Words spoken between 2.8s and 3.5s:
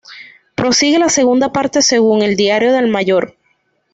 Mayor.